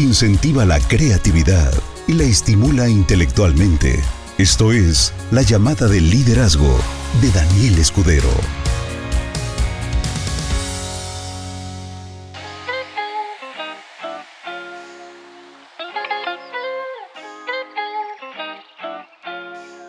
[0.00, 1.72] incentiva la creatividad
[2.08, 4.00] y la estimula intelectualmente.
[4.38, 6.78] Esto es La llamada del liderazgo
[7.20, 8.30] de Daniel Escudero.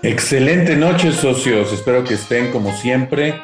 [0.04, 1.72] Excelente noche, socios.
[1.72, 3.42] Espero que estén como siempre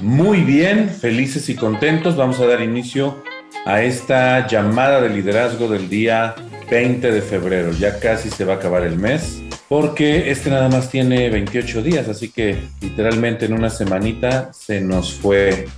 [0.00, 2.16] muy bien, felices y contentos.
[2.16, 3.22] Vamos a dar inicio
[3.68, 6.34] a esta llamada de liderazgo del día
[6.70, 7.70] 20 de febrero.
[7.72, 12.08] Ya casi se va a acabar el mes, porque este nada más tiene 28 días,
[12.08, 15.68] así que literalmente en una semanita se nos fue.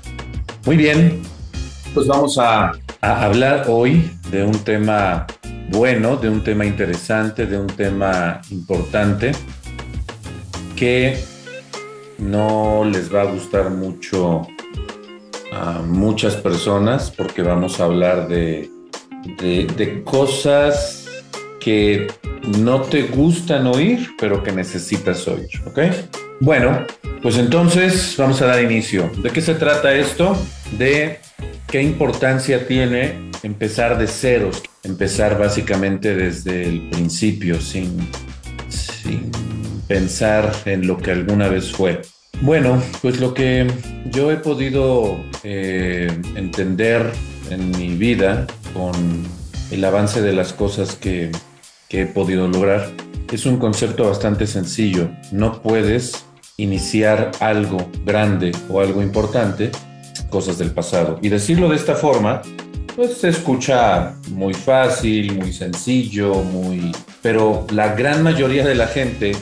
[0.64, 1.20] Muy bien,
[1.92, 5.26] pues vamos a, a hablar hoy de un tema
[5.70, 9.32] bueno, de un tema interesante, de un tema importante
[10.76, 11.18] que
[12.18, 14.46] no les va a gustar mucho
[15.52, 18.70] a muchas personas porque vamos a hablar de,
[19.38, 21.06] de, cosas
[21.60, 22.06] que
[22.58, 25.78] no te gustan oír, pero que necesitas oír, ¿ok?
[26.40, 26.86] Bueno,
[27.22, 29.10] pues entonces vamos a dar inicio.
[29.22, 30.36] ¿De qué se trata esto?
[30.78, 31.18] De
[31.68, 38.08] qué importancia tiene empezar de ceros, empezar básicamente desde el principio, sin,
[38.68, 39.30] sin
[39.86, 42.00] pensar en lo que alguna vez fue.
[42.42, 43.66] Bueno, pues lo que
[44.06, 47.12] yo he podido eh, entender
[47.50, 48.92] en mi vida con
[49.70, 51.30] el avance de las cosas que,
[51.88, 52.90] que he podido lograr
[53.30, 55.10] es un concepto bastante sencillo.
[55.32, 56.24] No puedes
[56.56, 59.70] iniciar algo grande o algo importante,
[60.30, 61.18] cosas del pasado.
[61.20, 62.40] Y decirlo de esta forma,
[62.96, 66.90] pues se escucha muy fácil, muy sencillo, muy...
[67.20, 69.32] Pero la gran mayoría de la gente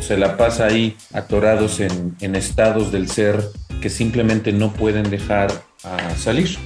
[0.00, 3.42] se la pasa ahí atorados en, estados del ser
[3.80, 5.52] que simplemente no pueden dejar
[6.16, 6.58] salir.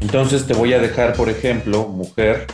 [0.00, 2.46] Entonces te voy a dejar, por ejemplo, mujer,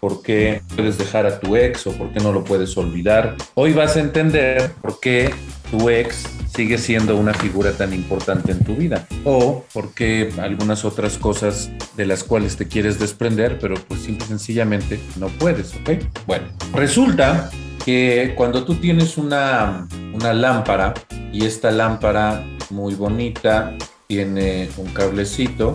[0.00, 3.36] por qué puedes dejar a tu ex o por qué no lo puedes olvidar.
[3.54, 5.34] Hoy vas a entender por qué
[5.70, 6.24] tu ex
[6.54, 11.70] sigue siendo una figura tan importante en tu vida o por qué algunas otras cosas
[11.96, 15.90] de las cuales te quieres desprender, pero pues simple y sencillamente no puedes, ¿ok?
[16.26, 17.50] Bueno, resulta
[17.86, 20.92] que cuando tú tienes una, una lámpara
[21.32, 23.76] y esta lámpara muy bonita
[24.08, 25.72] tiene un cablecito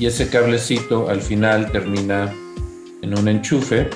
[0.00, 2.34] y ese cablecito al final termina
[3.02, 3.88] en un enchufe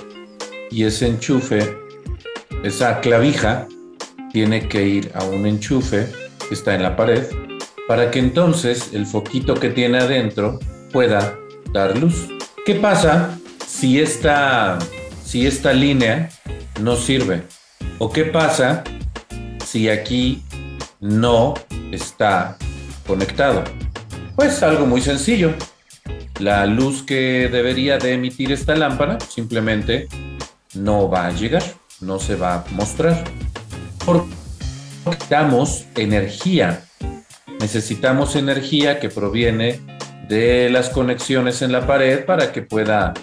[0.71, 1.77] y ese enchufe,
[2.63, 3.67] esa clavija,
[4.33, 6.07] tiene que ir a un enchufe
[6.49, 7.25] que está en la pared
[7.89, 10.61] para que entonces el foquito que tiene adentro
[10.93, 11.37] pueda
[11.73, 12.29] dar luz.
[12.65, 14.79] ¿Qué pasa si esta,
[15.25, 16.31] si esta línea
[16.81, 17.43] no sirve.
[17.99, 18.85] ¿O qué pasa
[19.65, 20.43] si aquí
[21.01, 21.55] no
[21.93, 22.57] está
[23.07, 23.65] conectado?
[24.35, 25.55] Pues algo muy sencillo.
[26.39, 30.09] La luz que debería de emitir esta lámpara simplemente
[30.75, 31.63] no va a llegar,
[32.01, 33.25] no se va a mostrar.
[34.05, 34.35] Porque
[35.07, 36.83] necesitamos energía.
[37.61, 39.81] Necesitamos energía que proviene
[40.29, 43.15] de las conexiones en la pared para que pueda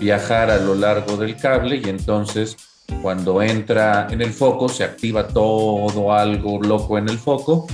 [0.00, 2.56] viajar a lo largo del cable y entonces
[3.02, 7.66] cuando entra en el foco se activa todo algo loco en el foco.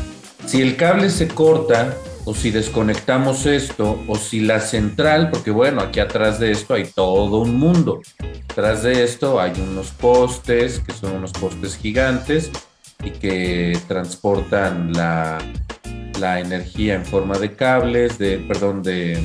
[0.46, 1.94] Si el cable se corta
[2.24, 6.84] o si desconectamos esto o si la central, porque bueno, aquí atrás de esto hay
[6.84, 8.00] todo un mundo.
[8.50, 12.50] Atrás de esto hay unos postes que son unos postes gigantes
[13.02, 15.38] y que transportan la,
[16.38, 19.18] energía en forma de cables, de, perdón, de,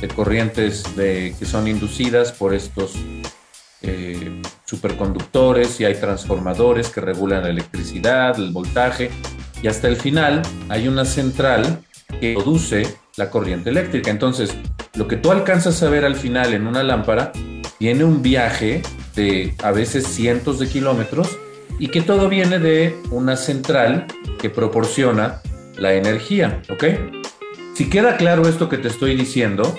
[0.00, 2.94] de corrientes de, que son inducidas por estos
[3.82, 9.10] eh, superconductores y hay transformadores que regulan la electricidad, el voltaje
[9.62, 11.82] y hasta el final hay una central
[12.20, 12.86] que produce
[13.16, 14.12] la corriente eléctrica.
[14.12, 14.54] Entonces,
[14.94, 17.32] lo que tú alcanzas a ver al final en una lámpara
[17.78, 18.82] tiene un viaje
[19.16, 21.36] de a veces cientos de kilómetros
[21.80, 24.06] y que todo viene de una central
[24.40, 25.40] que proporciona
[25.76, 26.84] la energía, ¿ok?
[27.74, 29.74] Si queda claro esto que te estoy diciendo,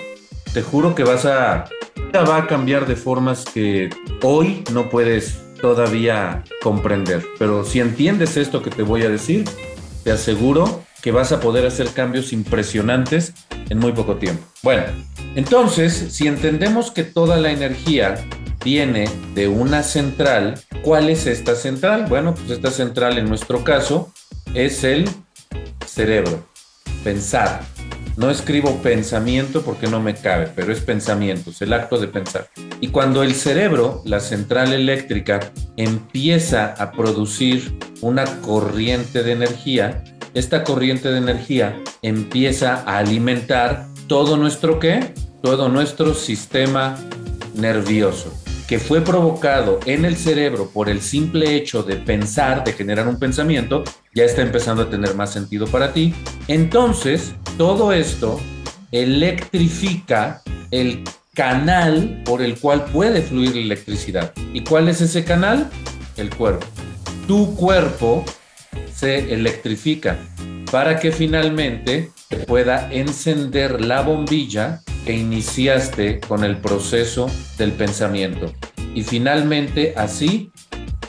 [0.52, 1.64] te juro que vas a
[2.20, 3.90] va a cambiar de formas que
[4.22, 7.24] hoy no puedes todavía comprender.
[7.38, 9.44] Pero si entiendes esto que te voy a decir,
[10.04, 13.32] te aseguro que vas a poder hacer cambios impresionantes
[13.70, 14.44] en muy poco tiempo.
[14.62, 14.84] Bueno,
[15.34, 18.24] entonces, si entendemos que toda la energía
[18.64, 22.06] viene de una central, ¿cuál es esta central?
[22.08, 24.12] Bueno, pues esta central en nuestro caso
[24.54, 25.08] es el
[25.86, 26.44] cerebro,
[27.02, 27.71] pensar.
[28.16, 32.48] No escribo pensamiento porque no me cabe, pero es pensamiento, es el acto de pensar.
[32.80, 35.40] Y cuando el cerebro, la central eléctrica,
[35.76, 40.04] empieza a producir una corriente de energía,
[40.34, 45.14] esta corriente de energía empieza a alimentar todo nuestro qué?
[45.42, 46.98] Todo nuestro sistema
[47.54, 53.08] nervioso que fue provocado en el cerebro por el simple hecho de pensar, de generar
[53.08, 56.14] un pensamiento, ya está empezando a tener más sentido para ti.
[56.48, 58.40] Entonces, todo esto
[58.90, 61.02] electrifica el
[61.34, 64.32] canal por el cual puede fluir la electricidad.
[64.52, 65.70] ¿Y cuál es ese canal?
[66.16, 66.66] El cuerpo.
[67.26, 68.24] Tu cuerpo
[68.94, 70.18] se electrifica
[70.70, 72.10] para que finalmente
[72.46, 78.52] pueda encender la bombilla que iniciaste con el proceso del pensamiento.
[78.94, 80.52] Y finalmente así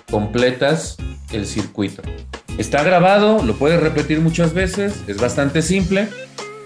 [0.09, 0.97] completas
[1.31, 2.01] el circuito.
[2.57, 6.07] Está grabado, lo puedes repetir muchas veces, es bastante simple.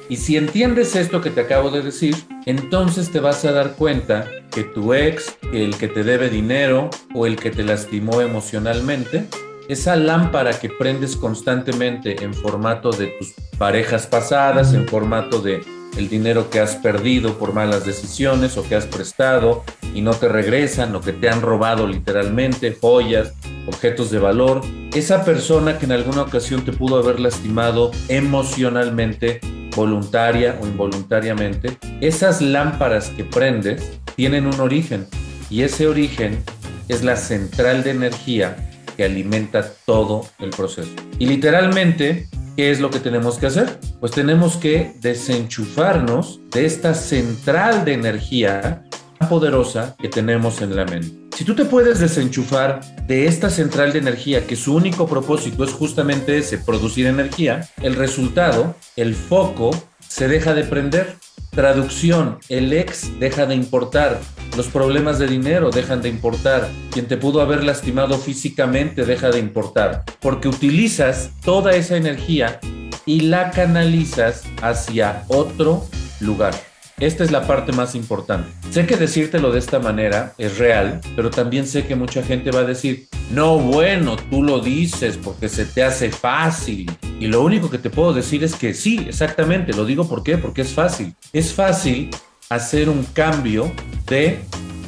[0.09, 2.15] Y si entiendes esto que te acabo de decir,
[2.45, 7.25] entonces te vas a dar cuenta que tu ex, el que te debe dinero o
[7.25, 9.27] el que te lastimó emocionalmente,
[9.67, 15.61] esa lámpara que prendes constantemente en formato de tus parejas pasadas, en formato de
[15.97, 19.63] el dinero que has perdido por malas decisiones o que has prestado
[19.93, 23.33] y no te regresan o que te han robado literalmente, joyas,
[23.67, 24.61] objetos de valor.
[24.93, 29.39] Esa persona que en alguna ocasión te pudo haber lastimado emocionalmente,
[29.75, 35.07] voluntaria o involuntariamente, esas lámparas que prendes tienen un origen
[35.49, 36.43] y ese origen
[36.87, 38.55] es la central de energía
[38.95, 40.89] que alimenta todo el proceso.
[41.19, 43.79] Y literalmente ¿qué es lo que tenemos que hacer?
[43.99, 48.83] Pues tenemos que desenchufarnos de esta central de energía
[49.29, 51.27] poderosa que tenemos en la mente.
[51.37, 55.71] Si tú te puedes desenchufar de esta central de energía, que su único propósito es
[55.71, 59.69] justamente ese, producir energía, el resultado, el foco,
[59.99, 61.15] se deja de prender.
[61.51, 64.19] Traducción, el ex deja de importar,
[64.57, 66.67] los problemas de dinero dejan de importar.
[66.91, 70.03] Quien te pudo haber lastimado físicamente deja de importar.
[70.19, 72.59] Porque utilizas toda esa energía
[73.05, 75.85] y la canalizas hacia otro
[76.19, 76.55] lugar.
[76.99, 78.49] Esta es la parte más importante.
[78.71, 82.61] Sé que decírtelo de esta manera es real, pero también sé que mucha gente va
[82.61, 86.89] a decir, no, bueno, tú lo dices porque se te hace fácil.
[87.19, 90.39] Y lo único que te puedo decir es que sí, exactamente, lo digo por qué,
[90.39, 91.13] porque es fácil.
[91.33, 92.09] Es fácil
[92.49, 93.71] hacer un cambio
[94.07, 94.39] de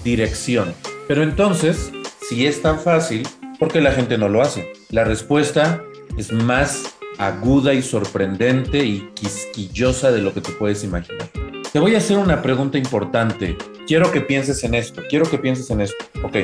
[0.03, 0.73] dirección.
[1.07, 1.91] Pero entonces,
[2.27, 3.27] si es tan fácil,
[3.59, 4.73] ¿por qué la gente no lo hace?
[4.89, 5.83] La respuesta
[6.17, 11.29] es más aguda y sorprendente y quisquillosa de lo que te puedes imaginar.
[11.71, 13.55] Te voy a hacer una pregunta importante.
[13.85, 15.03] Quiero que pienses en esto.
[15.07, 16.03] Quiero que pienses en esto.
[16.23, 16.37] Ok.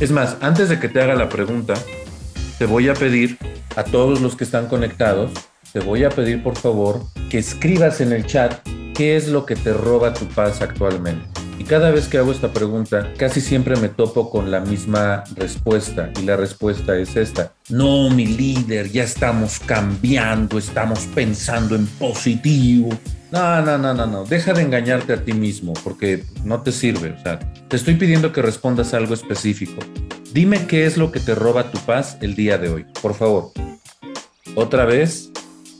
[0.00, 1.72] Es más, antes de que te haga la pregunta,
[2.58, 3.38] te voy a pedir
[3.76, 5.30] a todos los que están conectados,
[5.72, 8.60] te voy a pedir por favor que escribas en el chat
[8.94, 11.24] ¿qué es lo que te roba tu paz actualmente?
[11.58, 16.10] Y cada vez que hago esta pregunta, casi siempre me topo con la misma respuesta.
[16.20, 17.54] Y la respuesta es esta.
[17.70, 22.90] No, mi líder, ya estamos cambiando, estamos pensando en positivo.
[23.32, 24.24] No, no, no, no, no.
[24.24, 27.10] Deja de engañarte a ti mismo porque no te sirve.
[27.10, 27.38] O sea,
[27.68, 29.80] te estoy pidiendo que respondas algo específico.
[30.32, 33.52] Dime qué es lo que te roba tu paz el día de hoy, por favor.
[34.54, 35.30] Otra vez,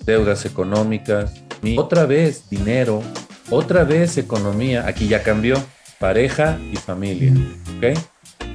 [0.05, 1.33] deudas económicas,
[1.77, 3.03] otra vez dinero,
[3.51, 5.57] otra vez economía, aquí ya cambió,
[5.99, 7.33] pareja y familia,
[7.77, 7.99] ¿ok?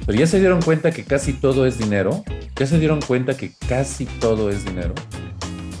[0.06, 2.24] Pero ya se dieron cuenta que casi todo es dinero,
[2.56, 4.94] ya se dieron cuenta que casi todo es dinero.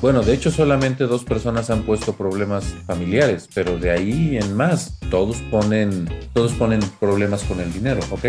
[0.02, 4.98] Bueno, de hecho solamente dos personas han puesto problemas familiares, pero de ahí en más
[5.10, 8.26] todos ponen, todos ponen problemas con el dinero, ¿ok?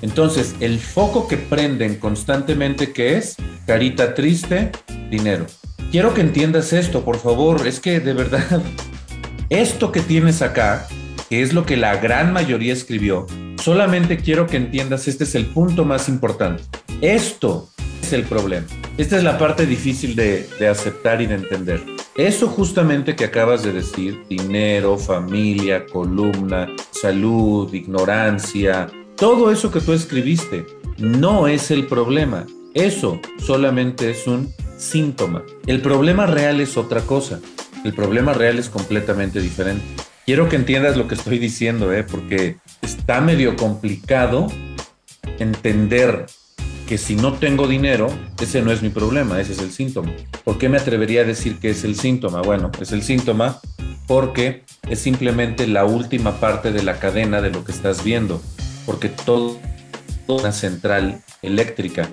[0.00, 4.72] Entonces, el foco que prenden constantemente que es carita triste,
[5.10, 5.46] dinero.
[5.92, 7.66] Quiero que entiendas esto, por favor.
[7.66, 8.62] Es que de verdad,
[9.50, 10.88] esto que tienes acá,
[11.28, 13.26] que es lo que la gran mayoría escribió,
[13.62, 16.64] solamente quiero que entiendas, este es el punto más importante.
[17.00, 17.70] Esto
[18.02, 18.66] es el problema.
[18.98, 21.82] Esta es la parte difícil de, aceptar y de entender.
[22.14, 29.94] Eso justamente que acabas de decir, dinero, familia, columna, salud, ignorancia, todo eso que tú
[29.94, 30.66] escribiste,
[30.98, 32.46] no es el problema.
[32.74, 35.42] Eso solamente es un síntoma.
[35.66, 37.40] El problema real es otra cosa.
[37.84, 39.84] El problema real es completamente diferente.
[40.26, 42.04] Quiero que entiendas lo que estoy diciendo, ¿eh?
[42.04, 44.48] porque está medio complicado
[45.38, 46.26] entender
[46.86, 48.08] que si no tengo dinero,
[48.40, 50.12] ese no es mi problema, ese es el síntoma.
[50.44, 52.42] ¿Por qué me atrevería a decir que es el síntoma?
[52.42, 53.60] Bueno, es el síntoma
[54.06, 58.42] porque es simplemente la última parte de la cadena de lo que estás viendo,
[58.84, 59.58] porque todo
[60.28, 62.08] una central eléctrica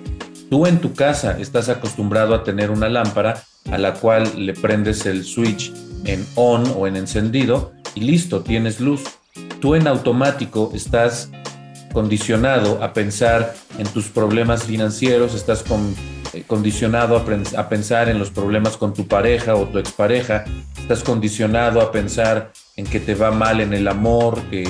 [0.50, 5.06] Tú en tu casa estás acostumbrado a tener una lámpara a la cual le prendes
[5.06, 5.72] el switch
[6.06, 9.04] en on o en encendido y listo, tienes luz.
[9.62, 11.30] Tú en automático estás
[11.94, 15.64] condicionado a pensar en tus problemas financieros, estás
[16.34, 20.46] eh, condicionado a, pensar en los problemas con tu pareja o tu expareja,
[20.80, 24.64] estás condicionado a pensar en que te va mal en el amor, que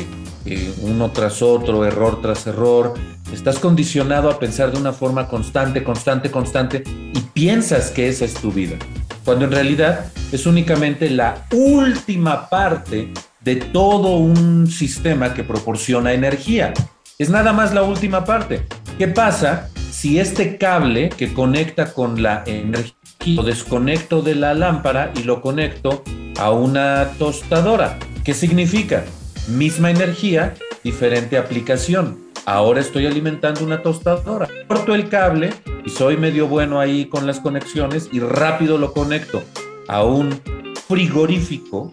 [0.46, 2.94] eh, uno tras otro, error tras error.
[3.32, 8.34] Estás condicionado a pensar de una forma constante, constante, constante y piensas que esa es
[8.34, 8.78] tu vida,
[9.24, 13.12] cuando en realidad es únicamente la última parte
[13.42, 16.74] de todo un sistema que proporciona energía.
[17.20, 18.66] Es nada más la última parte.
[18.98, 22.96] ¿Qué pasa si este cable que conecta con la energía
[23.26, 26.02] lo desconecto de la lámpara y lo conecto
[26.38, 28.00] a una tostadora?
[28.24, 29.04] ¿Qué significa?
[29.50, 32.20] Misma energía, diferente aplicación.
[32.46, 34.48] Ahora estoy alimentando una tostadora.
[34.70, 35.50] Corto el cable
[35.84, 39.44] y soy medio bueno ahí con las conexiones y rápido lo conecto
[39.90, 40.40] a un
[40.88, 41.92] frigorífico,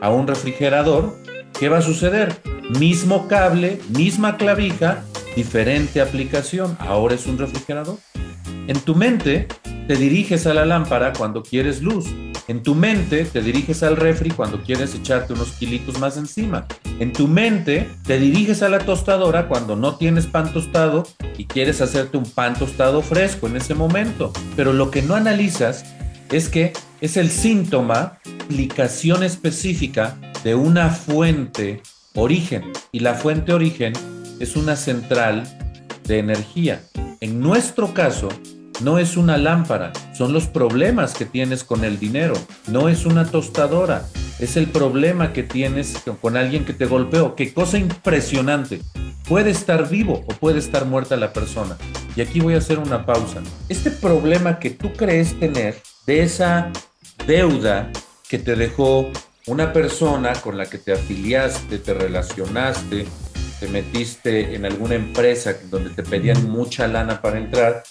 [0.00, 1.27] a un refrigerador.
[1.58, 2.40] ¿Qué va a suceder?
[2.78, 5.02] Mismo cable, misma clavija,
[5.34, 6.76] diferente aplicación.
[6.78, 7.98] Ahora es un refrigerador.
[8.68, 9.48] En tu mente
[9.88, 12.06] te diriges a la lámpara cuando quieres luz.
[12.46, 16.68] En tu mente te diriges al refri cuando quieres echarte unos kilitos más encima.
[17.00, 21.80] En tu mente te diriges a la tostadora cuando no tienes pan tostado y quieres
[21.80, 24.32] hacerte un pan tostado fresco en ese momento.
[24.54, 25.84] Pero lo que no analizas
[26.30, 30.16] es que es el síntoma, aplicación específica
[30.48, 31.82] de una fuente
[32.14, 32.72] origen.
[32.90, 33.92] Y la fuente origen
[34.40, 35.42] es una central
[36.04, 36.80] de energía.
[37.20, 38.30] En nuestro caso,
[38.80, 42.32] no es una lámpara, son los problemas que tienes con el dinero,
[42.66, 44.06] no es una tostadora,
[44.38, 47.34] es el problema que tienes con alguien que te golpeó.
[47.34, 48.80] Qué cosa impresionante.
[49.28, 51.76] Puede estar vivo o puede estar muerta la persona.
[52.16, 53.42] Y aquí voy a hacer una pausa.
[53.68, 55.76] Este problema que tú crees tener
[56.06, 56.72] de esa
[57.26, 57.92] deuda
[58.30, 59.10] que te dejó
[59.48, 63.06] una persona con la que te afiliaste, te relacionaste,
[63.58, 67.82] te metiste en alguna empresa donde te pedían mucha lana para entrar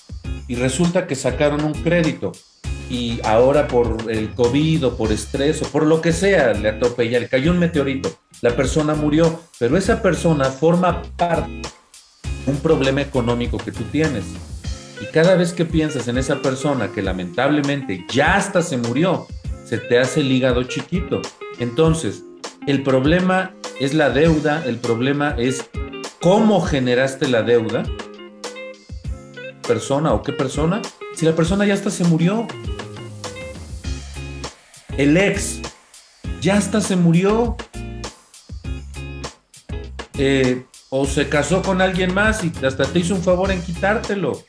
[0.48, 2.32] y resulta que sacaron un crédito
[2.90, 7.20] y ahora por el COVID o por estrés o por lo que sea le atropella,
[7.20, 11.52] le cayó un meteorito, la persona murió, pero esa persona forma parte
[12.46, 14.24] de un problema económico que tú tienes.
[15.02, 19.28] Y cada vez que piensas en esa persona que lamentablemente ya hasta se murió,
[19.66, 21.22] se te hace el hígado chiquito.
[21.60, 22.24] Entonces,
[22.68, 25.70] el problema es la deuda, el problema es
[26.22, 27.84] cómo generaste la deuda
[29.68, 30.82] persona o qué persona
[31.18, 32.48] si la persona ya hasta se murió?
[34.98, 35.62] El ex
[36.42, 37.58] ya hasta se murió.
[40.20, 44.44] Eh, o se casó con alguien más y hasta te hizo un favor en quitártelo.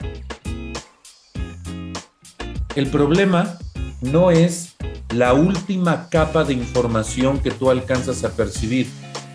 [2.75, 3.59] El problema
[4.03, 4.77] no es
[5.15, 8.89] la última capa de información que tú alcanzas a percibir.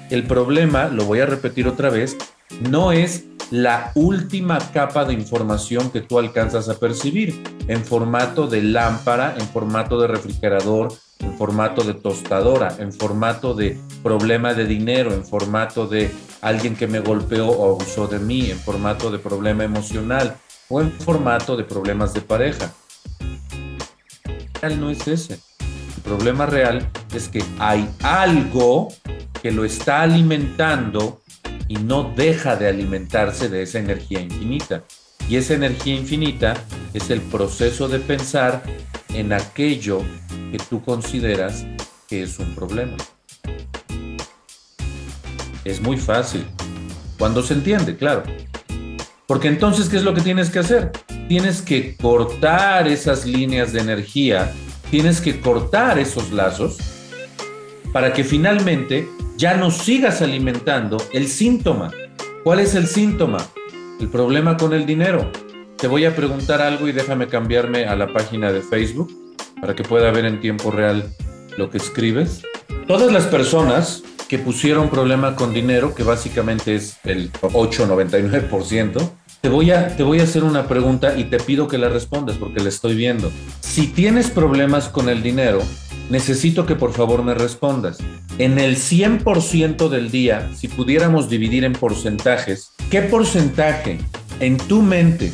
[0.09, 2.15] El problema, lo voy a repetir otra vez,
[2.69, 8.61] no es la última capa de información que tú alcanzas a percibir en formato de
[8.61, 15.13] lámpara, en formato de refrigerador, en formato de tostadora, en formato de problema de dinero,
[15.13, 16.11] en formato de
[16.41, 20.35] alguien que me golpeó o abusó de mí, en formato de problema emocional
[20.69, 22.73] o en formato de problemas de pareja.
[24.77, 25.52] No es ese.
[26.03, 28.93] Problema real es que hay algo
[29.41, 31.21] que lo está alimentando
[31.67, 34.83] y no deja de alimentarse de esa energía infinita.
[35.29, 36.55] Y esa energía infinita
[36.93, 38.61] es el proceso de pensar
[39.13, 40.01] en aquello
[40.51, 41.65] que tú consideras
[42.09, 42.97] que es un problema.
[45.63, 46.45] Es muy fácil.
[47.17, 48.23] Cuando se entiende, claro.
[49.27, 50.91] Porque entonces, ¿qué es lo que tienes que hacer?
[51.29, 54.51] Tienes que cortar esas líneas de energía,
[54.93, 56.77] tienes que cortar esos lazos
[57.91, 61.89] para que finalmente ya no sigas alimentando el síntoma.
[62.43, 63.39] ¿Cuál es el síntoma?
[63.99, 65.31] El problema con el dinero.
[65.77, 69.11] Te voy a preguntar algo y déjame cambiarme a la página de Facebook
[69.59, 71.11] para que pueda ver en tiempo real
[71.57, 72.43] lo que escribes.
[72.85, 79.09] Todas las personas que pusieron problema con dinero, que básicamente es el 8-99%,
[79.43, 82.37] te voy, a, te voy a hacer una pregunta y te pido que la respondas
[82.37, 83.29] porque la estoy viendo.
[83.59, 85.61] Si tienes problemas con el dinero,
[86.09, 87.97] necesito que por favor me respondas.
[88.37, 93.99] En el 100% del día, si pudiéramos dividir en porcentajes, ¿qué porcentaje
[94.39, 95.33] en tu mente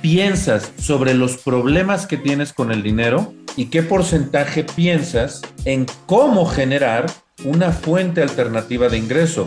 [0.00, 6.46] piensas sobre los problemas que tienes con el dinero y qué porcentaje piensas en cómo
[6.46, 7.04] generar
[7.44, 9.44] una fuente alternativa de ingreso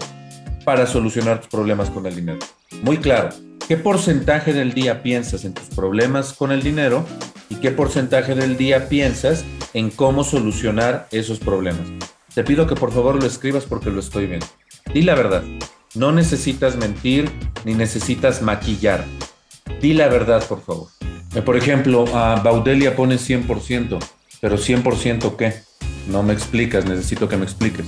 [0.64, 2.38] para solucionar tus problemas con el dinero?
[2.84, 3.30] Muy claro.
[3.68, 7.04] ¿Qué porcentaje del día piensas en tus problemas con el dinero
[7.50, 9.44] y qué porcentaje del día piensas
[9.74, 11.88] en cómo solucionar esos problemas?
[12.36, 14.46] Te pido que por favor lo escribas porque lo estoy viendo.
[14.94, 15.44] Di la verdad.
[15.96, 17.32] No necesitas mentir
[17.64, 19.04] ni necesitas maquillar.
[19.82, 20.90] Di la verdad, por favor.
[21.34, 23.98] Eh, por ejemplo, a Baudelia pone 100%,
[24.42, 25.56] pero 100% qué?
[26.08, 27.88] No me explicas, necesito que me expliques.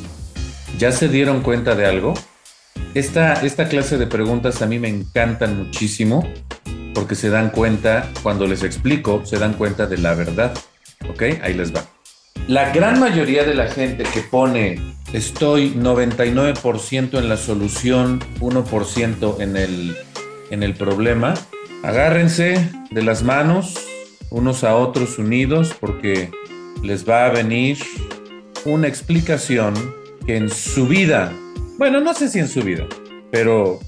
[0.80, 2.16] ¿Ya se dieron cuenta de algo?
[2.94, 6.28] Esta, esta clase de preguntas a mí me encantan muchísimo
[6.94, 10.54] porque se dan cuenta, cuando les explico, se dan cuenta de la verdad.
[11.10, 11.24] ¿Ok?
[11.44, 11.86] Ahí les va.
[12.48, 14.80] La gran mayoría de la gente que pone
[15.14, 19.98] estoy 99% en la solución, 1% en el,
[20.50, 21.34] en el problema,
[21.84, 23.76] agárrense de las manos
[24.30, 26.32] unos a otros unidos porque
[26.84, 27.78] les va a venir
[28.66, 29.74] una explicación
[30.26, 31.32] que en su vida,
[31.78, 32.86] bueno, no sé si en su vida,
[33.32, 33.80] pero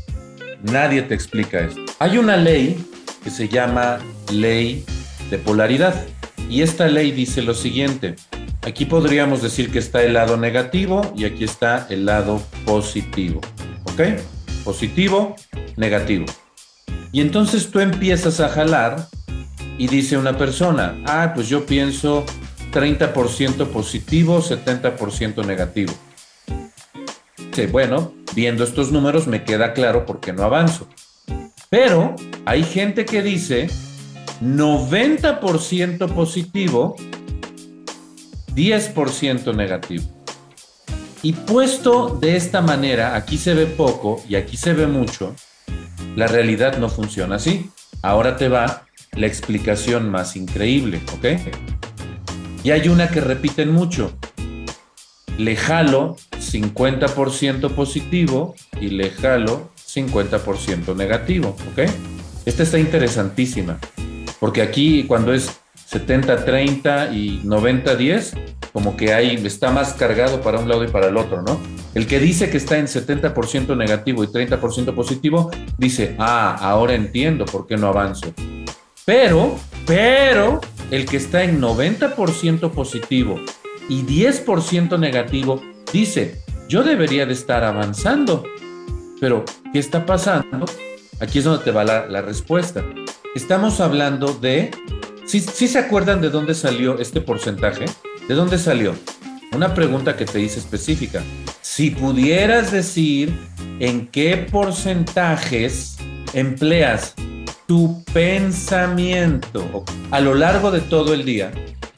[0.62, 1.82] nadie te explica esto.
[2.00, 2.86] Hay una ley
[3.24, 4.00] que se llama
[4.32, 4.86] ley
[5.30, 6.06] de polaridad
[6.50, 8.16] y esta ley dice lo siguiente.
[8.62, 13.42] Aquí podríamos decir que está el lado negativo y aquí está el lado positivo.
[13.86, 14.20] ¿Ok?
[14.64, 15.36] Positivo,
[15.78, 16.26] negativo.
[17.12, 19.08] Y entonces tú empiezas a jalar
[19.78, 22.26] y dice una persona, ah, pues yo pienso
[22.72, 25.94] 30% positivo, 70% negativo.
[27.72, 30.88] Bueno, viendo estos números me queda claro por qué no avanzo.
[31.70, 32.16] Pero
[32.46, 33.70] hay gente que dice
[34.42, 36.96] 90% positivo,
[38.56, 40.04] 10% negativo.
[41.22, 45.36] Y puesto de esta manera, aquí se ve poco y aquí se ve mucho,
[46.16, 47.70] la realidad no funciona así.
[48.02, 51.26] Ahora te va la explicación más increíble, ¿ok?
[52.64, 54.18] Y hay una que repiten mucho.
[55.40, 61.90] Le jalo 50% positivo y le jalo 50% negativo, ¿ok?
[62.46, 63.80] Esta está interesantísima,
[64.42, 68.38] porque aquí cuando es 70-30 y 90-10,
[68.74, 71.58] como que ahí está más cargado para un lado y para el otro, ¿no?
[71.96, 77.46] El que dice que está en 70% negativo y 30% positivo, dice, ah, ahora entiendo
[77.46, 78.34] por qué no avanzo.
[79.06, 80.60] Pero, pero,
[80.92, 83.40] el que está en 90% positivo
[83.90, 88.46] y 10% negativo, dice, yo debería de estar avanzando.
[89.20, 89.44] Pero,
[89.74, 90.66] ¿qué está pasando?
[91.20, 92.86] Aquí es donde te va la, respuesta.
[93.36, 94.72] Estamos hablando de...
[95.26, 97.86] ¿Sí, ¿Sí se acuerdan de dónde salió este porcentaje?
[98.28, 98.94] ¿De dónde salió?
[99.52, 101.24] Una pregunta que te hice específica.
[101.62, 103.36] Si pudieras decir
[103.80, 105.98] en qué porcentajes
[106.34, 107.16] empleas
[107.68, 111.52] tu pensamiento a lo largo de todo el día,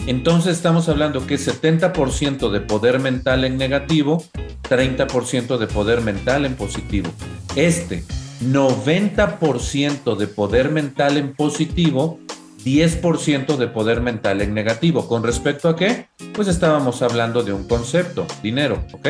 [0.07, 4.23] entonces estamos hablando que 70% de poder mental en negativo,
[4.69, 7.09] 30% de poder mental en positivo.
[7.55, 8.03] Este
[8.41, 12.19] 90% de poder mental en positivo,
[12.65, 15.07] 10% de poder mental en negativo.
[15.07, 16.07] ¿Con respecto a qué?
[16.33, 19.09] Pues estábamos hablando de un concepto, dinero, ¿ok?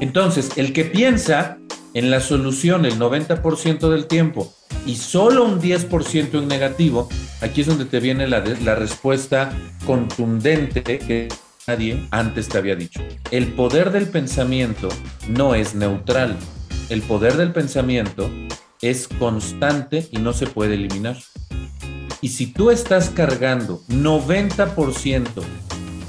[0.00, 1.58] Entonces, el que piensa
[1.94, 4.52] en la solución el 90% del tiempo
[4.86, 7.08] y solo un 10% en negativo,
[7.40, 9.52] aquí es donde te viene la, la respuesta
[9.86, 11.28] contundente que
[11.66, 13.00] nadie antes te había dicho.
[13.30, 14.88] El poder del pensamiento
[15.28, 16.36] no es neutral.
[16.88, 18.30] El poder del pensamiento
[18.80, 21.16] es constante y no se puede eliminar.
[22.20, 25.42] Y si tú estás cargando 90%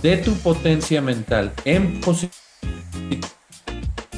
[0.01, 2.33] de tu potencia mental en positivo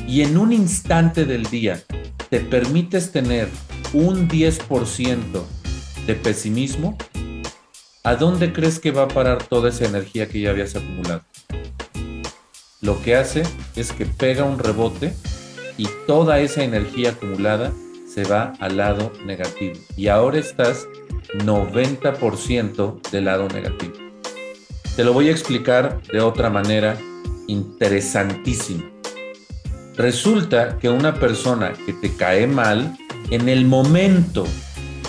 [0.07, 1.81] y en un instante del día
[2.29, 3.49] te permites tener
[3.93, 5.43] un 10%
[6.05, 6.97] de pesimismo,
[8.03, 11.23] ¿a dónde crees que va a parar toda esa energía que ya habías acumulado?
[12.81, 13.43] Lo que hace
[13.75, 15.13] es que pega un rebote
[15.77, 17.71] y toda esa energía acumulada
[18.07, 19.75] se va al lado negativo.
[19.97, 20.87] Y ahora estás
[21.39, 23.93] 90% del lado negativo.
[24.95, 26.97] Te lo voy a explicar de otra manera
[27.47, 28.94] interesantísima.
[29.97, 32.97] Resulta que una persona que te cae mal,
[33.29, 34.45] en el momento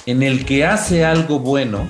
[0.07, 1.89] en el que hace algo bueno,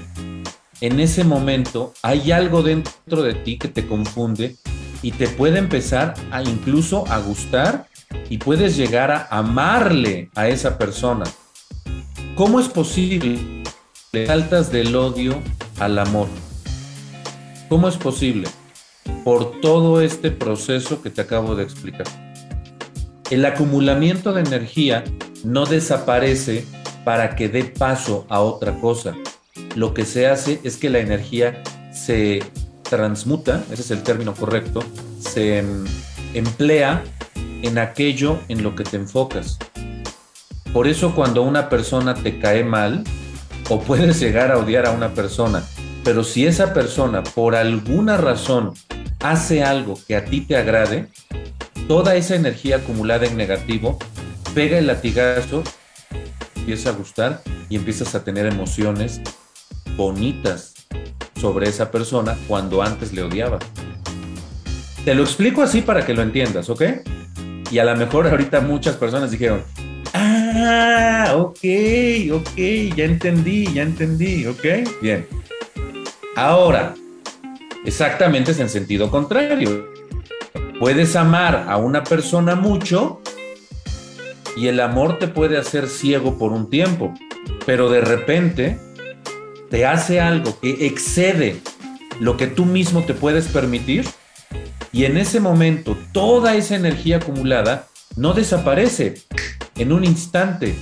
[0.80, 4.56] en ese momento hay algo dentro de ti que te confunde
[5.02, 7.87] y te puede empezar a incluso a gustar
[8.30, 11.24] y puedes llegar a amarle a esa persona.
[12.35, 13.62] ¿Cómo es posible
[14.11, 15.38] que saltas del odio
[15.78, 16.28] al amor?
[17.68, 18.48] ¿Cómo es posible?
[19.22, 22.25] Por todo este proceso que te acabo de explicar.
[23.30, 25.02] El acumulamiento de energía
[25.42, 26.64] no desaparece
[27.04, 29.14] para que dé paso a otra cosa.
[29.74, 31.62] Lo que se hace es que la energía
[31.92, 32.40] se
[32.88, 34.80] transmuta, ese es el término correcto,
[35.18, 35.84] se em,
[36.34, 37.02] emplea
[37.62, 39.58] en aquello en lo que te enfocas.
[40.72, 43.02] Por eso cuando una persona te cae mal,
[43.68, 45.64] o puedes llegar a odiar a una persona,
[46.04, 48.74] pero si esa persona por alguna razón
[49.18, 51.08] hace algo que a ti te agrade,
[51.88, 53.99] toda esa energía acumulada en negativo
[54.55, 55.62] pega el latigazo,
[56.57, 59.20] empieza a gustar y empiezas a tener emociones
[59.96, 60.75] bonitas
[61.40, 63.62] sobre esa persona cuando antes le odiabas.
[65.05, 66.83] Te lo explico así para que lo entiendas, ¿ok?
[67.70, 69.62] Y a lo mejor ahorita muchas personas dijeron,
[70.14, 71.59] ah, ok,
[72.33, 72.57] ok,
[72.96, 74.64] ya entendí, ya entendí, ok,
[75.03, 75.27] bien.
[76.35, 76.94] Ahora,
[77.85, 79.95] exactamente es en sentido contrario.
[80.78, 83.22] Puedes amar a una persona mucho
[84.58, 87.14] y el amor te puede hacer ciego por un tiempo,
[87.64, 88.78] pero de repente
[89.70, 91.62] te hace algo que excede
[92.20, 94.04] lo que tú mismo te puedes permitir
[94.92, 99.22] y en ese momento toda esa energía acumulada no desaparece
[99.76, 100.74] en un instante,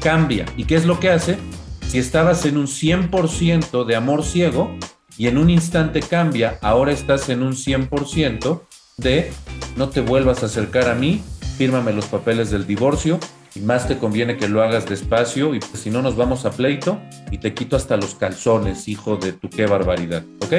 [0.00, 0.46] cambia.
[0.56, 1.36] ¿Y qué es lo que hace?
[1.88, 4.74] Si estabas en un 100% de amor ciego
[5.18, 8.62] y en un instante cambia, ahora estás en un 100%
[8.96, 9.32] de
[9.76, 11.22] no te vuelvas a acercar a mí,
[11.56, 13.18] fírmame los papeles del divorcio
[13.54, 16.50] y más te conviene que lo hagas despacio y pues si no nos vamos a
[16.50, 17.00] pleito
[17.30, 20.54] y te quito hasta los calzones, hijo de tu qué barbaridad, ¿ok?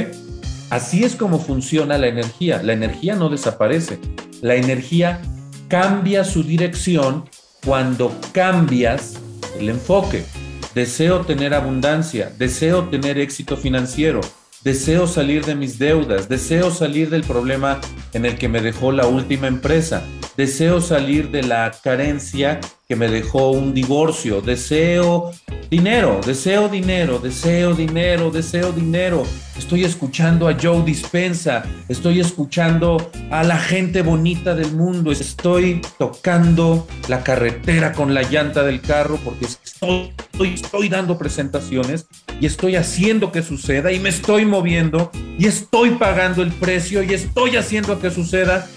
[0.69, 2.63] Así es como funciona la energía.
[2.63, 3.99] La energía no desaparece.
[4.41, 5.21] La energía
[5.67, 7.25] cambia su dirección
[7.63, 9.19] cuando cambias
[9.59, 10.25] el enfoque.
[10.73, 14.21] Deseo tener abundancia, deseo tener éxito financiero,
[14.63, 17.81] deseo salir de mis deudas, deseo salir del problema
[18.13, 20.03] en el que me dejó la última empresa,
[20.37, 25.31] deseo salir de la carencia que me dejó un divorcio, deseo
[25.69, 29.23] dinero, deseo dinero, deseo dinero, deseo dinero.
[29.57, 32.97] Estoy escuchando a Joe Dispensa, estoy escuchando
[33.31, 39.19] a la gente bonita del mundo, estoy tocando la carretera con la llanta del carro
[39.23, 40.13] porque estoy,
[40.53, 42.07] estoy dando presentaciones
[42.39, 47.13] y estoy haciendo que suceda y me estoy moviendo y estoy pagando el precio y
[47.13, 48.67] estoy haciendo que suceda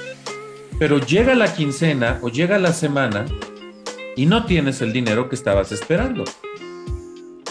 [0.78, 3.26] pero llega la quincena o llega la semana
[4.16, 6.24] y no tienes el dinero que estabas esperando.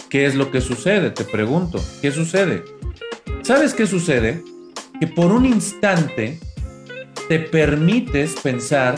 [0.08, 1.10] ¿Qué es lo que sucede?
[1.10, 2.64] Te pregunto, ¿qué sucede?
[3.42, 4.42] ¿Sabes qué sucede?
[5.00, 6.40] Que por un instante
[7.28, 8.96] te permites pensar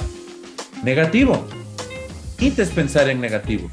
[0.82, 1.46] negativo.
[2.36, 3.70] Permites pensar en negativo.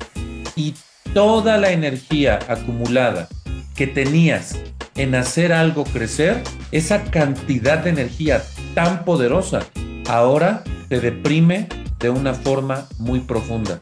[0.55, 0.73] Y
[1.13, 3.27] toda la energía acumulada
[3.75, 4.57] que tenías
[4.95, 6.41] en hacer algo crecer,
[6.71, 9.65] esa cantidad de energía tan poderosa,
[10.07, 11.67] ahora te deprime
[11.99, 13.81] de una forma muy profunda.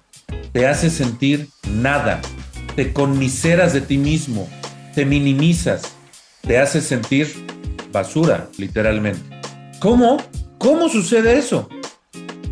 [0.52, 2.22] Te hace sentir nada,
[2.76, 4.48] te conmiseras de ti mismo,
[4.96, 5.96] te minimizas,
[6.42, 7.32] te hace sentir
[7.92, 9.22] basura, literalmente.
[9.80, 10.18] ¿Cómo?
[10.58, 11.70] ¿Cómo sucede eso?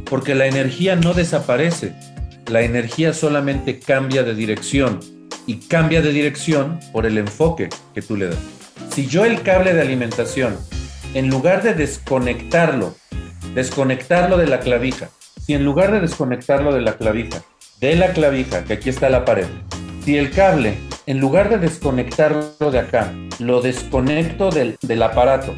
[0.06, 1.94] Porque la energía no desaparece,
[2.48, 5.00] la energía solamente cambia de dirección
[5.48, 8.38] y cambia de dirección por el enfoque que tú le das.
[8.94, 10.58] Si yo el cable de alimentación,
[11.14, 12.96] en lugar de desconectarlo
[13.54, 15.10] desconectarlo de la clavija.
[15.46, 17.42] Si en lugar de desconectarlo de la clavija,
[17.80, 19.48] de la clavija, que aquí está la pared,
[20.06, 25.56] si el cable, en lugar de desconectarlo de acá, lo desconecto del, del aparato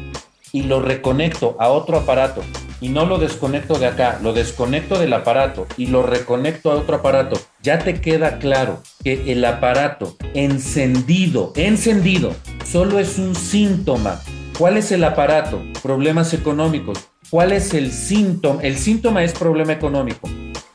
[0.52, 2.42] y lo reconecto a otro aparato
[2.80, 6.96] y no lo desconecto de acá, lo desconecto del aparato y lo reconecto a otro
[6.96, 14.20] aparato, ya te queda claro que el aparato encendido, encendido, solo es un síntoma.
[14.58, 15.62] ¿Cuál es el aparato?
[15.82, 17.08] Problemas económicos.
[17.30, 18.62] ¿Cuál es el síntoma?
[18.62, 20.28] El síntoma es problema económico.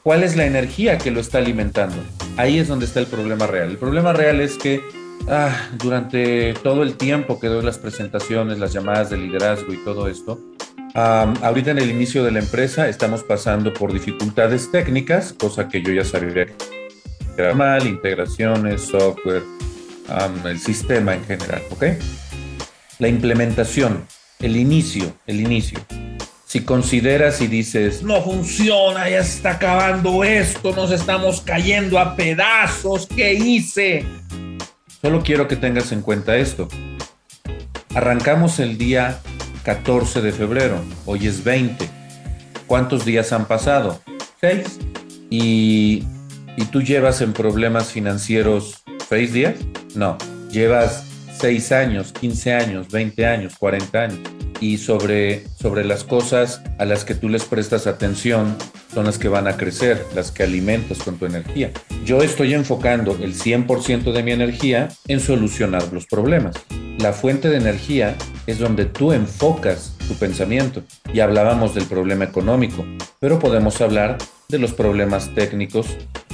[0.04, 1.98] ¿Cuál es la energía que lo está alimentando?
[2.38, 3.70] Ahí es donde está el problema real.
[3.70, 4.82] El problema real es que
[5.28, 10.08] ah, durante todo el tiempo que doy las presentaciones, las llamadas de liderazgo y todo
[10.08, 10.40] esto,
[10.96, 15.94] ahorita en el inicio de la empresa estamos pasando por dificultades técnicas, cosa que yo
[15.94, 16.56] ya sabía que
[17.38, 19.44] era mal, integraciones, software,
[20.46, 21.84] el sistema en general, ¿ok?
[22.98, 24.04] La implementación,
[24.40, 25.80] el inicio, el inicio
[26.50, 32.16] si consideras y dices, no funciona, ya se está acabando esto, nos estamos cayendo a
[32.16, 34.04] pedazos, ¿qué hice?
[35.00, 36.68] Solo quiero que tengas en cuenta esto.
[37.94, 39.20] Arrancamos el día
[39.62, 41.88] 14 de febrero, hoy es 20.
[42.66, 44.02] ¿Cuántos días han pasado?
[44.42, 44.80] Seis.
[45.30, 46.04] ¿Y,
[46.58, 49.54] y tú llevas en problemas financieros seis días?
[49.94, 50.18] No,
[50.50, 51.06] llevas
[51.40, 57.06] seis años, 15 años, 20 años, 40 años y sobre, sobre las cosas a las
[57.06, 58.58] que tú les prestas atención
[58.94, 61.72] son las que van a crecer, las que alimentas con tu energía.
[62.06, 66.56] Yo estoy enfocando el 100% de mi energía en solucionar los problemas.
[66.98, 70.84] La fuente de energía es donde tú enfocas tu pensamiento.
[71.14, 72.84] Y hablábamos del problema económico,
[73.20, 74.18] pero podemos hablar
[74.50, 75.88] de los problemas técnicos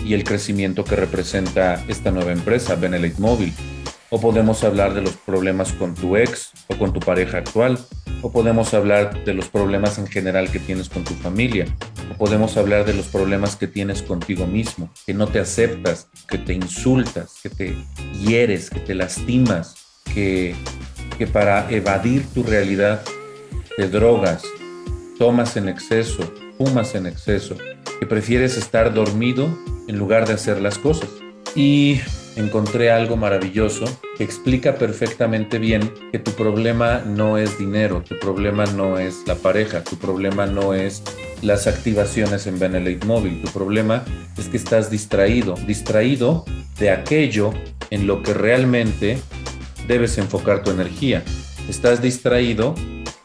[0.05, 3.53] y el crecimiento que representa esta nueva empresa, Benelite Mobile.
[4.09, 7.77] O podemos hablar de los problemas con tu ex o con tu pareja actual
[8.25, 11.67] o podemos hablar de los problemas en general que tienes con tu familia,
[12.11, 16.39] o podemos hablar de los problemas que tienes contigo mismo, que no te aceptas, que
[16.39, 17.77] te insultas, que te
[18.19, 19.75] hieres, que te lastimas,
[20.11, 20.55] que,
[21.19, 23.03] que para evadir tu realidad
[23.77, 24.41] te drogas,
[25.19, 27.55] tomas en exceso, fumas en exceso,
[27.99, 29.47] que prefieres estar dormido
[29.87, 31.09] en lugar de hacer las cosas.
[31.55, 32.01] Y
[32.35, 33.85] encontré algo maravilloso
[34.17, 39.35] que explica perfectamente bien que tu problema no es dinero, tu problema no es la
[39.35, 41.03] pareja, tu problema no es
[41.41, 44.03] las activaciones en Benelete Móvil, tu problema
[44.37, 46.45] es que estás distraído, distraído
[46.79, 47.53] de aquello
[47.89, 49.17] en lo que realmente
[49.87, 51.23] debes enfocar tu energía.
[51.69, 52.75] Estás distraído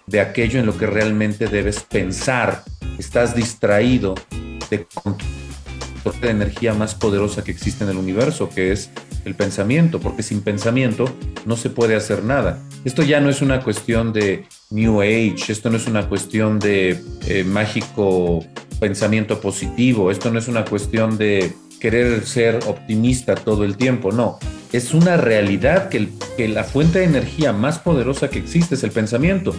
[0.07, 2.63] de aquello en lo que realmente debes pensar.
[2.99, 4.15] Estás distraído
[4.71, 4.87] de
[6.21, 8.91] la energía más poderosa que existe en el universo, que es
[9.25, 11.05] el pensamiento, porque sin pensamiento
[11.47, 12.63] no se puede hacer nada.
[12.85, 17.03] Esto ya no es una cuestión de New Age, esto no es una cuestión de
[17.27, 18.45] eh, mágico
[18.79, 24.39] pensamiento positivo, esto no es una cuestión de querer ser optimista todo el tiempo, no.
[24.73, 29.55] Es una realidad que la fuente de energía más poderosa que existe es el pensamiento,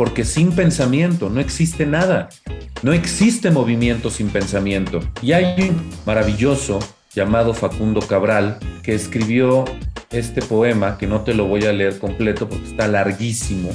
[0.00, 2.30] porque sin pensamiento no existe nada.
[2.82, 5.00] No existe movimiento sin pensamiento.
[5.20, 6.78] Y hay un maravilloso
[7.14, 9.66] llamado Facundo Cabral que escribió
[10.08, 13.68] este poema, que no te lo voy a leer completo porque está larguísimo,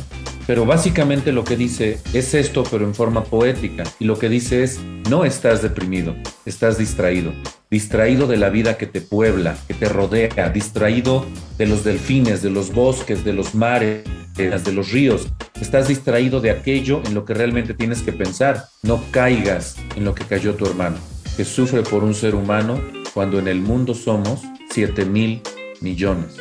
[0.47, 3.83] pero básicamente lo que dice es esto, pero en forma poética.
[3.99, 6.15] Y lo que dice es, no estás deprimido,
[6.47, 7.33] estás distraído.
[7.69, 11.23] Distraído de la vida que te puebla, que te rodea, distraído
[11.59, 14.03] de los delfines, de los bosques, de los mares,
[14.35, 15.27] de los ríos.
[15.65, 18.65] Estás distraído de aquello en lo que realmente tienes que pensar.
[18.83, 20.97] No caigas en lo que cayó tu hermano,
[21.35, 22.79] que sufre por un ser humano
[23.15, 25.41] cuando en el mundo somos 7 mil
[25.81, 26.37] millones.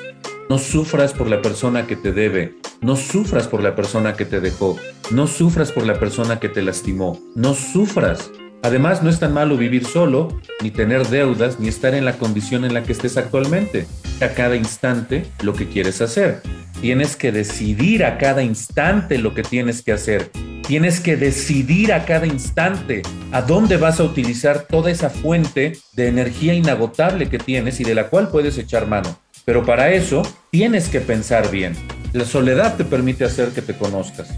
[0.50, 4.42] No sufras por la persona que te debe, no sufras por la persona que te
[4.42, 4.76] dejó,
[5.10, 8.30] no sufras por la persona que te lastimó, no sufras.
[8.60, 12.66] Además, no es tan malo vivir solo, ni tener deudas, ni estar en la condición
[12.66, 13.86] en la que estés actualmente.
[14.20, 16.40] A cada instante lo que quieres hacer.
[16.80, 20.30] Tienes que decidir a cada instante lo que tienes que hacer.
[20.66, 26.08] Tienes que decidir a cada instante a dónde vas a utilizar toda esa fuente de
[26.08, 29.18] energía inagotable que tienes y de la cual puedes echar mano.
[29.44, 31.74] Pero para eso tienes que pensar bien.
[32.12, 34.30] La soledad te permite hacer que te conozcas.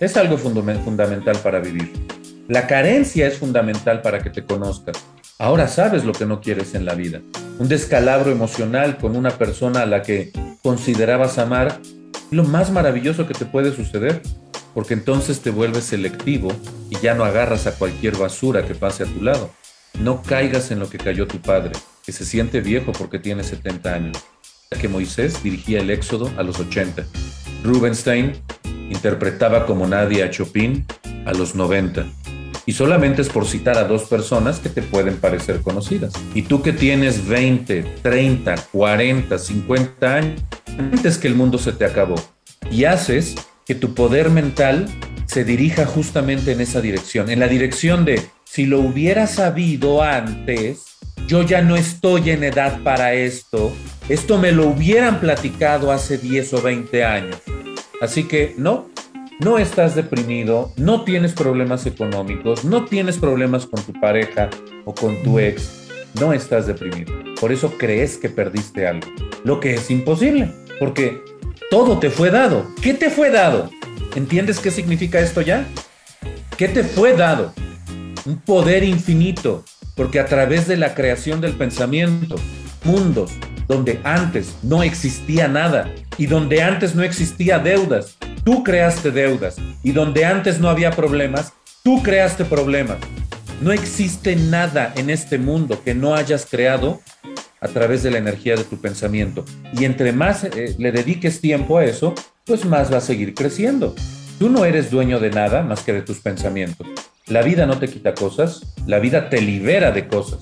[0.00, 1.90] Es algo fundamental para vivir.
[2.46, 4.96] La carencia es fundamental para que te conozcas.
[5.38, 7.20] Ahora sabes lo que no quieres en la vida.
[7.58, 11.80] Un descalabro emocional con una persona a la que considerabas amar,
[12.30, 14.22] lo más maravilloso que te puede suceder,
[14.74, 16.52] porque entonces te vuelves selectivo
[16.90, 19.50] y ya no agarras a cualquier basura que pase a tu lado.
[20.00, 21.72] No caigas en lo que cayó tu padre,
[22.04, 24.18] que se siente viejo porque tiene 70 años.
[24.80, 27.04] Que Moisés dirigía el Éxodo a los 80.
[27.62, 28.32] Rubenstein
[28.90, 30.84] interpretaba como nadie a Chopin
[31.24, 32.04] a los 90
[32.66, 36.12] y solamente es por citar a dos personas que te pueden parecer conocidas.
[36.34, 40.42] Y tú que tienes 20, 30, 40, 50 años,
[40.78, 42.16] antes que el mundo se te acabó
[42.70, 43.34] y haces
[43.66, 44.86] que tu poder mental
[45.26, 50.84] se dirija justamente en esa dirección, en la dirección de si lo hubiera sabido antes,
[51.26, 53.72] yo ya no estoy en edad para esto,
[54.08, 57.36] esto me lo hubieran platicado hace 10 o 20 años.
[58.00, 58.90] Así que no,
[59.40, 64.50] no estás deprimido, no tienes problemas económicos, no tienes problemas con tu pareja
[64.84, 65.88] o con tu ex,
[66.20, 67.12] no estás deprimido.
[67.40, 69.08] Por eso crees que perdiste algo,
[69.44, 71.22] lo que es imposible, porque
[71.70, 72.66] todo te fue dado.
[72.80, 73.70] ¿Qué te fue dado?
[74.14, 75.66] ¿Entiendes qué significa esto ya?
[76.56, 77.52] ¿Qué te fue dado?
[78.26, 79.64] Un poder infinito,
[79.96, 82.36] porque a través de la creación del pensamiento,
[82.84, 83.32] mundos
[83.66, 89.92] donde antes no existía nada y donde antes no existía deudas, Tú creaste deudas y
[89.92, 92.98] donde antes no había problemas, tú creaste problemas.
[93.62, 97.00] No existe nada en este mundo que no hayas creado
[97.60, 99.46] a través de la energía de tu pensamiento.
[99.72, 103.94] Y entre más eh, le dediques tiempo a eso, pues más va a seguir creciendo.
[104.38, 106.86] Tú no eres dueño de nada más que de tus pensamientos.
[107.26, 110.40] La vida no te quita cosas, la vida te libera de cosas.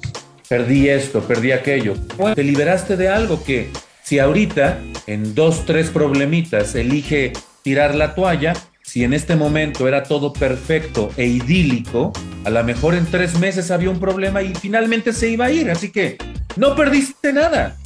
[0.49, 1.95] Perdí esto, perdí aquello.
[2.35, 3.71] te liberaste de algo que
[4.03, 7.33] si ahorita en dos, tres problemitas elige
[7.63, 8.55] tirar la toalla.
[8.83, 12.13] Si en este momento era todo perfecto e idílico,
[12.45, 15.71] a lo mejor en tres meses había un problema y finalmente se iba a ir.
[15.71, 16.19] Así que
[16.57, 17.77] no perdiste nada.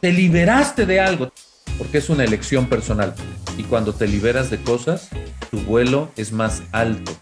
[0.00, 1.32] Te liberaste de algo,
[1.76, 3.14] porque es una elección personal.
[3.58, 5.08] Y cuando te liberas de cosas,
[5.50, 7.12] tu vuelo es más alto,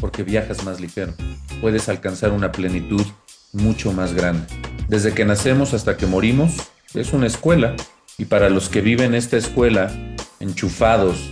[0.00, 1.14] porque viajas más ligero.
[1.60, 3.04] Puedes alcanzar una plenitud
[3.52, 4.46] mucho más grande.
[4.88, 6.54] Desde que nacemos hasta que morimos,
[6.94, 7.74] es una escuela.
[8.18, 9.92] Y para los que viven esta escuela
[10.40, 11.30] enchufados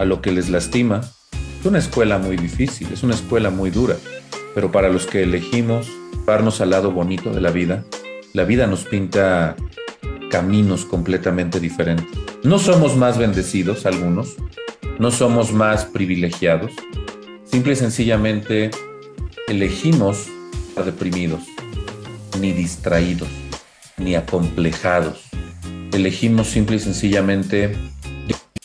[0.00, 1.02] a lo que les lastima,
[1.60, 3.96] es una escuela muy difícil, es una escuela muy dura,
[4.54, 5.88] pero para los que elegimos
[6.26, 7.84] darnos al lado bonito de la vida,
[8.32, 9.56] la vida nos pinta
[10.30, 12.06] caminos completamente diferentes.
[12.42, 14.36] No somos más bendecidos algunos,
[14.98, 16.72] no somos más privilegiados,
[17.44, 18.70] simple y sencillamente
[19.48, 20.28] elegimos
[20.66, 21.42] estar deprimidos,
[22.40, 23.28] ni distraídos,
[23.98, 25.24] ni acomplejados.
[25.92, 27.76] Elegimos simple y sencillamente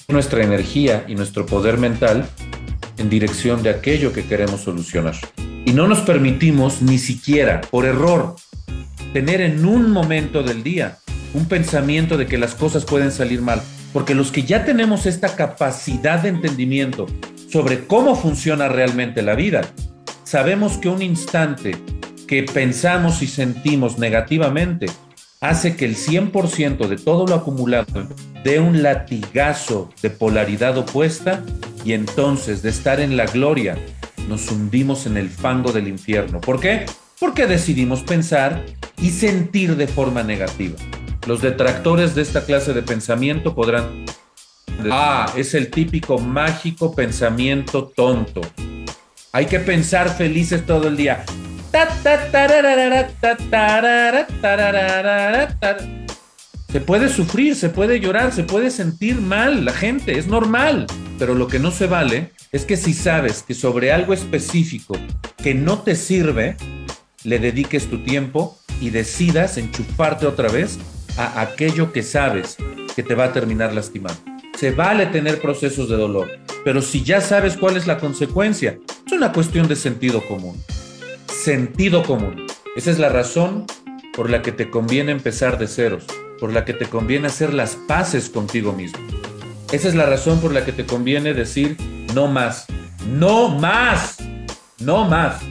[0.08, 2.28] nuestra energía y nuestro poder mental
[2.98, 5.16] en dirección de aquello que queremos solucionar.
[5.66, 8.36] Y no nos permitimos ni siquiera, por error,
[9.14, 11.00] tener en un momento del día
[11.34, 13.62] un pensamiento de que las cosas pueden salir mal.
[13.94, 17.08] Porque los que ya tenemos esta capacidad de entendimiento
[17.50, 19.62] sobre cómo funciona realmente la vida,
[20.24, 21.78] sabemos que un instante
[22.28, 24.88] que pensamos y sentimos negativamente
[25.50, 28.08] hace que el 100% de todo lo acumulado
[28.44, 31.44] dé un latigazo de polaridad opuesta
[31.84, 33.78] y entonces de estar en la gloria
[34.28, 36.42] nos hundimos en el fango del infierno.
[36.42, 36.86] ¿Por qué?
[37.20, 38.66] Porque decidimos pensar
[39.00, 40.76] y sentir de forma negativa.
[41.28, 44.06] Los detractores de esta clase de pensamiento podrán
[44.92, 48.42] Ah, es el típico mágico pensamiento tonto.
[49.32, 51.24] Hay que pensar felices todo el día.
[56.72, 60.88] Se puede sufrir, se puede llorar, se puede sentir mal la gente, es normal.
[61.20, 64.96] Pero lo que no se vale es que si sabes que sobre algo específico
[65.44, 66.56] que no te sirve,
[67.26, 70.80] le dediques tu tiempo y decidas enchufarte otra vez
[71.18, 72.56] a aquello que sabes
[72.96, 74.22] que te va a terminar lastimando.
[74.58, 79.12] Se vale tener procesos de dolor, pero si ya sabes cuál es la consecuencia, es
[79.12, 80.56] una cuestión de sentido común
[81.44, 82.48] sentido común.
[82.76, 83.66] Esa es la razón
[84.14, 86.06] por la que te conviene empezar de ceros,
[86.40, 89.00] por la que te conviene hacer las paces contigo mismo.
[89.72, 91.78] Esa es la razón por la que te conviene decir
[92.14, 92.66] no más,
[93.08, 94.18] no más,
[94.80, 95.42] no más.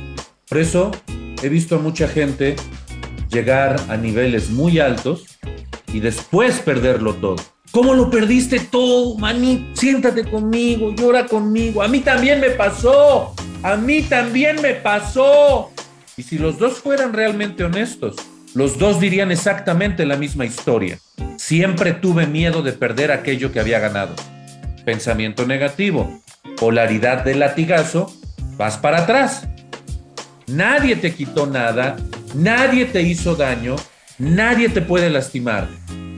[0.49, 0.91] Por eso
[1.43, 2.57] he visto a mucha gente
[3.31, 5.25] llegar a niveles muy altos
[5.93, 7.37] y después perderlo todo.
[7.71, 9.71] ¿Cómo lo perdiste todo, maní?
[9.75, 11.83] Siéntate conmigo, llora conmigo.
[11.83, 13.35] A mí también me pasó.
[13.65, 15.73] A mí también me pasó.
[16.17, 18.17] Y si los dos fueran realmente honestos,
[18.55, 21.01] los dos dirían exactamente la misma historia.
[21.39, 24.15] Siempre tuve miedo de perder aquello que había ganado.
[24.85, 26.21] Pensamiento negativo,
[26.57, 28.15] polaridad del latigazo,
[28.57, 29.49] vas para atrás.
[30.47, 31.97] Nadie te quitó nada,
[32.35, 33.75] nadie te hizo daño,
[34.19, 35.69] nadie te puede lastimar.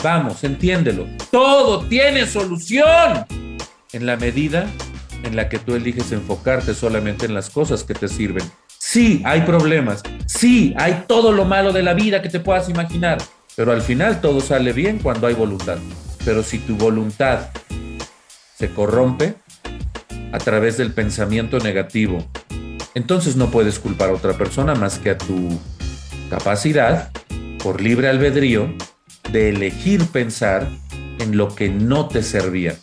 [0.03, 1.07] Vamos, entiéndelo.
[1.31, 3.25] Todo tiene solución
[3.93, 4.67] en la medida
[5.25, 8.45] en la que tú eliges enfocarte solamente en las cosas que te sirven
[8.89, 10.01] Sí, hay problemas.
[10.27, 13.19] Sí, hay todo lo malo de la vida que te puedas imaginar.
[13.57, 15.79] Pero al final todo sale bien cuando hay voluntad.
[16.25, 17.49] Pero si tu voluntad
[18.57, 19.35] se corrompe
[20.31, 22.25] a través del pensamiento negativo,
[22.95, 25.59] entonces no puedes culpar a otra persona más que a tu
[26.31, 27.11] capacidad,
[27.65, 28.73] por libre albedrío,
[29.33, 30.69] de elegir pensar
[31.19, 32.77] en lo que no te servía.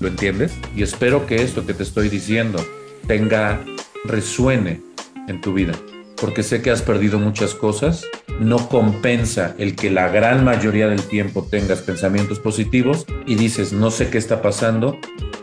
[0.00, 0.54] ¿Lo entiendes?
[0.74, 2.64] Y espero que esto que te estoy diciendo
[3.06, 3.62] tenga,
[4.04, 4.93] resuene
[5.28, 5.72] en tu vida,
[6.20, 8.04] porque sé que has perdido muchas cosas,
[8.40, 13.90] no compensa el que la gran mayoría del tiempo tengas pensamientos positivos y dices, no
[13.90, 14.98] sé qué está pasando,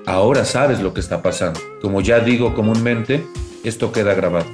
[0.06, 1.60] ahora sabes lo que está pasando.
[1.82, 3.24] Como ya digo comúnmente,
[3.64, 4.48] esto queda grabado.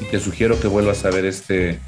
[0.00, 1.80] Y te sugiero que vuelvas a ver este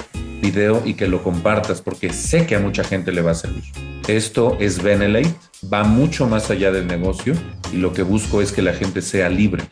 [0.43, 3.65] video y que lo compartas porque sé que a mucha gente le va a servir.
[4.09, 5.35] Esto es Benelate,
[5.73, 7.35] va mucho más allá del negocio
[7.73, 9.63] y lo que busco es que la gente sea libre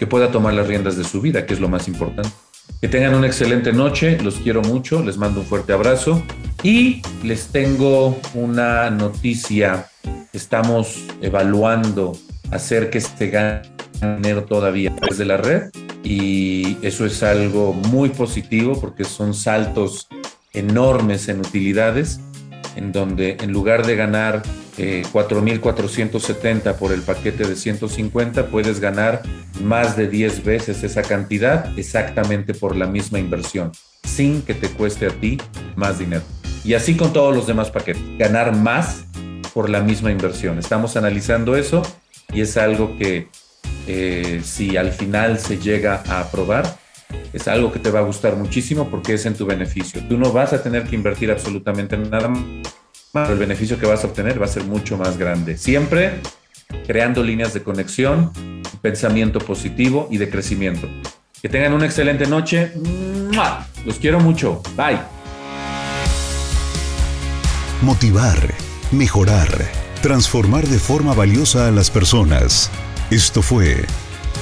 [0.00, 2.30] que pueda tomar las riendas de su vida, que es lo más importante.
[2.80, 6.22] Que tengan una excelente noche, los quiero mucho, les mando un fuerte abrazo
[6.62, 9.88] y les tengo una noticia.
[10.32, 12.16] Estamos evaluando
[12.50, 13.60] hacer que este gane
[14.00, 15.70] dinero todavía desde la red
[16.02, 20.08] y eso es algo muy positivo porque son saltos
[20.54, 22.20] enormes en utilidades
[22.74, 24.42] en donde en lugar de ganar
[24.80, 29.22] 4.470 eh, por el paquete de 150, puedes ganar
[29.62, 33.72] más de 10 veces esa cantidad exactamente por la misma inversión,
[34.04, 35.38] sin que te cueste a ti
[35.76, 36.22] más dinero.
[36.64, 39.04] Y así con todos los demás paquetes, ganar más
[39.54, 40.58] por la misma inversión.
[40.58, 41.82] Estamos analizando eso
[42.32, 43.28] y es algo que
[43.86, 46.78] eh, si al final se llega a aprobar,
[47.32, 50.02] es algo que te va a gustar muchísimo porque es en tu beneficio.
[50.08, 52.30] Tú no vas a tener que invertir absolutamente nada
[53.14, 55.56] el beneficio que vas a obtener va a ser mucho más grande.
[55.56, 56.20] Siempre
[56.86, 58.32] creando líneas de conexión,
[58.82, 60.88] pensamiento positivo y de crecimiento.
[61.42, 62.72] Que tengan una excelente noche.
[63.84, 64.62] Los quiero mucho.
[64.76, 65.00] Bye.
[67.82, 68.54] Motivar,
[68.92, 69.48] mejorar,
[70.02, 72.70] transformar de forma valiosa a las personas.
[73.10, 73.84] Esto fue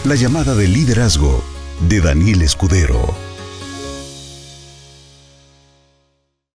[0.05, 1.43] la llamada de liderazgo
[1.89, 3.28] de Daniel Escudero.